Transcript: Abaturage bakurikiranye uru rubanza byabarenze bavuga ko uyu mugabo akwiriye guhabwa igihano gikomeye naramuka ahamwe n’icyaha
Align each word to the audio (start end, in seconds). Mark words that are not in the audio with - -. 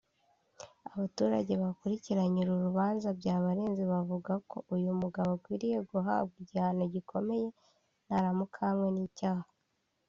Abaturage 0.93 1.53
bakurikiranye 1.63 2.39
uru 2.41 2.55
rubanza 2.65 3.07
byabarenze 3.19 3.83
bavuga 3.91 4.33
ko 4.49 4.57
uyu 4.75 4.91
mugabo 5.01 5.29
akwiriye 5.37 5.77
guhabwa 5.89 6.33
igihano 6.43 6.83
gikomeye 6.93 7.47
naramuka 8.07 8.57
ahamwe 8.63 8.89
n’icyaha 8.93 9.47